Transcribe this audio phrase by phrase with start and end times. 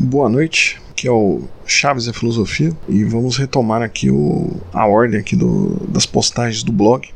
[0.00, 4.86] Boa noite, que é o Chaves e a Filosofia, e vamos retomar aqui o, a
[4.86, 7.08] ordem aqui do, das postagens do blog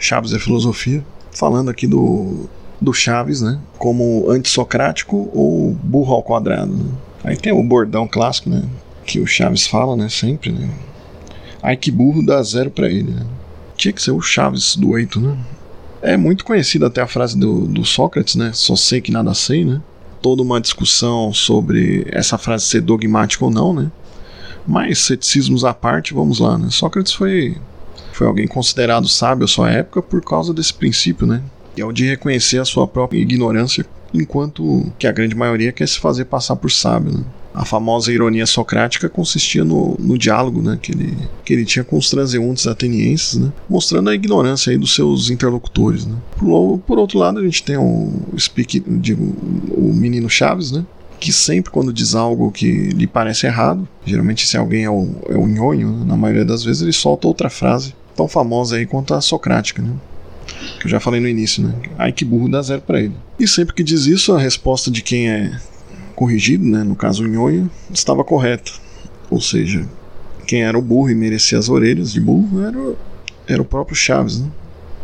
[0.00, 2.48] Chaves e a Filosofia, falando aqui do,
[2.80, 6.74] do Chaves, né, como antissocrático ou burro ao quadrado.
[6.74, 6.90] Né?
[7.22, 8.64] Aí tem o bordão clássico, né,
[9.06, 10.68] que o Chaves fala, né, sempre, né,
[11.62, 13.24] ai que burro dá zero para ele, né?
[13.76, 15.38] Tinha que ser o Chaves do oito, né?
[16.02, 19.64] É muito conhecida até a frase do, do Sócrates, né, só sei que nada sei,
[19.64, 19.80] né,
[20.22, 23.90] toda uma discussão sobre essa frase ser dogmática ou não, né?
[24.66, 26.68] Mas ceticismos à parte, vamos lá, né?
[26.70, 27.56] Sócrates foi
[28.12, 31.42] foi alguém considerado sábio à sua época por causa desse princípio, né?
[31.76, 35.88] E é o de reconhecer a sua própria ignorância, enquanto que a grande maioria quer
[35.88, 37.24] se fazer passar por sábio, né?
[37.54, 41.98] A famosa ironia socrática consistia no, no diálogo né, que, ele, que ele tinha com
[41.98, 46.06] os transeuntes atenienses, né, mostrando a ignorância aí dos seus interlocutores.
[46.06, 46.16] Né.
[46.38, 49.34] Por, por outro lado, a gente tem o, speak, digo,
[49.70, 50.84] o menino Chaves, né,
[51.20, 55.36] que sempre quando diz algo que lhe parece errado, geralmente se alguém é o, é
[55.36, 59.14] o nhonho, né, na maioria das vezes ele solta outra frase tão famosa aí quanto
[59.14, 59.92] a socrática, né?
[60.78, 61.74] Que eu já falei no início, né?
[61.98, 63.14] Ai que burro dá zero para ele.
[63.38, 65.58] E sempre que diz isso, a resposta de quem é
[66.12, 68.80] corrigido, né, no caso o nhonho, estava correto.
[69.30, 69.88] Ou seja,
[70.46, 72.94] quem era o burro e merecia as orelhas de burro era,
[73.46, 74.40] era o próprio Chaves.
[74.40, 74.48] Né?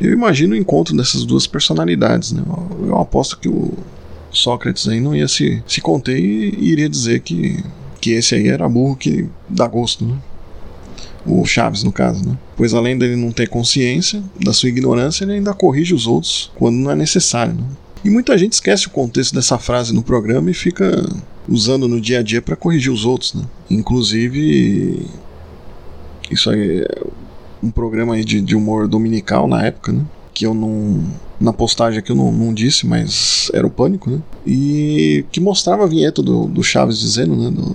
[0.01, 2.33] Eu imagino o encontro dessas duas personalidades.
[2.33, 2.43] Né?
[2.47, 3.73] Eu, eu aposto que o
[4.31, 7.63] Sócrates aí não ia se, se conter e, e iria dizer que,
[8.01, 10.05] que esse aí era burro que dá gosto.
[10.05, 10.19] Né?
[11.29, 12.37] o Chaves no caso, né?
[12.57, 16.77] Pois além dele não ter consciência da sua ignorância, ele ainda corrige os outros quando
[16.77, 17.55] não é necessário.
[17.55, 17.65] Né?
[18.05, 21.05] E muita gente esquece o contexto dessa frase no programa e fica
[21.49, 23.43] usando no dia a dia para corrigir os outros, né?
[23.71, 25.07] Inclusive,
[26.31, 27.03] isso aí é
[27.63, 30.05] um programa aí de, de humor dominical na época, né?
[30.33, 31.03] Que eu não.
[31.41, 34.21] Na postagem aqui eu não, não, disse, mas era o pânico, né?
[34.47, 37.51] E que mostrava a vinheta do, do Chaves dizendo, né?
[37.51, 37.75] Do,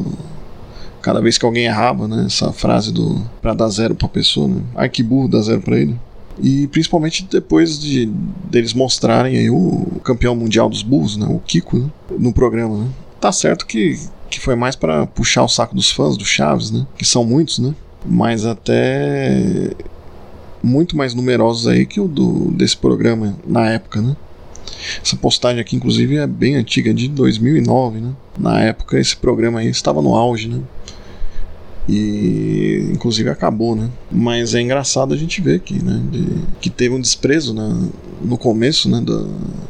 [1.02, 2.26] cada vez que alguém errava, né?
[2.26, 3.22] Essa frase do.
[3.42, 4.62] pra dar zero pra pessoa, né?
[4.76, 5.98] Ai que burro dá zero pra ele.
[6.42, 8.08] E principalmente depois de
[8.50, 12.78] deles mostrarem aí o campeão mundial dos burros, né, o Kiko, né, no programa.
[12.78, 12.88] Né.
[13.20, 14.00] Tá certo que,
[14.30, 17.60] que foi mais para puxar o saco dos fãs do Chaves, né, que são muitos,
[17.60, 17.74] né,
[18.06, 19.72] mas até
[20.62, 24.16] muito mais numerosos aí que o do, desse programa na época, né.
[25.02, 28.12] Essa postagem aqui, inclusive, é bem antiga, de 2009, né.
[28.38, 30.62] Na época, esse programa aí estava no auge, né
[31.88, 33.90] e inclusive acabou, né?
[34.12, 36.02] Mas é engraçado a gente ver aqui, né?
[36.12, 36.26] De,
[36.62, 37.90] que teve um desprezo né,
[38.22, 39.02] no começo, né?
[39.02, 39.26] Da,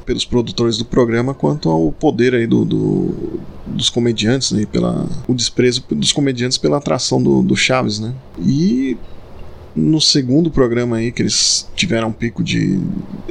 [0.05, 4.65] pelos produtores do programa quanto ao poder aí do, do dos comediantes, né?
[4.71, 8.13] Pela, o desprezo dos comediantes pela atração do, do Chaves, né?
[8.39, 8.97] E
[9.75, 12.79] no segundo programa aí que eles tiveram um pico de,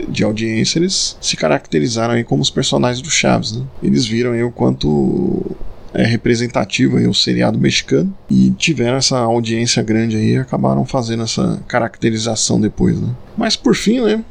[0.09, 3.65] de audiência, eles se caracterizaram aí como os personagens do Chaves, né?
[3.83, 5.57] Eles viram aí o quanto
[5.95, 11.23] é, representativo aí, o seriado mexicano e tiveram essa audiência grande aí e acabaram fazendo
[11.23, 13.09] essa caracterização depois, né?
[13.37, 14.25] Mas por fim, né?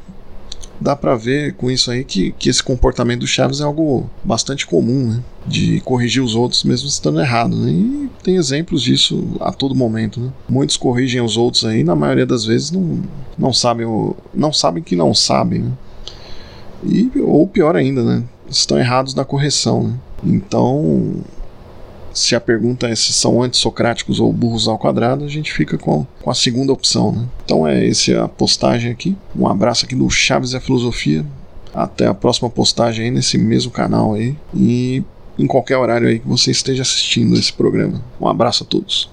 [0.79, 4.65] Dá pra ver com isso aí que, que esse comportamento do Chaves é algo bastante
[4.65, 5.23] comum, né?
[5.45, 7.71] De corrigir os outros mesmo estando errado, né?
[7.71, 10.31] E tem exemplos disso a todo momento, né?
[10.49, 13.03] Muitos corrigem os outros aí, na maioria das vezes não,
[13.37, 15.71] não sabem o, não sabem que não sabem, né?
[16.83, 18.23] E, ou pior ainda, né?
[18.49, 19.93] Estão errados na correção, né?
[20.23, 21.21] Então,
[22.13, 26.05] se a pergunta é se são antissocráticos ou burros ao quadrado, a gente fica com,
[26.21, 27.11] com a segunda opção.
[27.11, 27.25] Né?
[27.45, 29.15] Então é essa a postagem aqui.
[29.35, 31.25] Um abraço aqui do Chaves e a Filosofia.
[31.73, 34.35] Até a próxima postagem aí nesse mesmo canal aí.
[34.53, 35.03] E
[35.37, 38.01] em qualquer horário aí que você esteja assistindo esse programa.
[38.19, 39.11] Um abraço a todos.